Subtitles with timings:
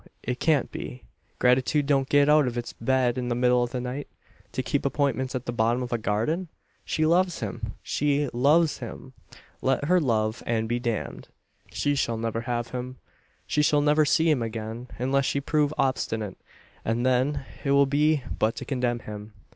[0.23, 1.03] It can't be.
[1.37, 4.07] Gratitude don't get out of its bed in the middle of the night
[4.51, 6.47] to keep appointments at the bottom of a garden?
[6.83, 9.13] She loves him she loves him!
[9.61, 11.27] Let her love and be damned!
[11.71, 12.97] She shall never have him.
[13.45, 16.39] She shall never see him again, unless she prove obstinate;
[16.83, 19.33] and then it will be but to condemn him.